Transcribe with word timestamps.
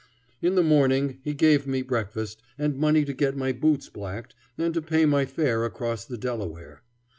In 0.41 0.55
the 0.55 0.63
morning 0.63 1.19
he 1.23 1.35
gave 1.35 1.67
me 1.67 1.83
breakfast 1.83 2.41
and 2.57 2.75
money 2.75 3.05
to 3.05 3.13
get 3.13 3.37
my 3.37 3.51
boots 3.51 3.87
blacked 3.87 4.33
and 4.57 4.73
to 4.73 4.81
pay 4.81 5.05
my 5.05 5.27
fare 5.27 5.63
across 5.63 6.05
the 6.05 6.17
Delaware. 6.17 6.81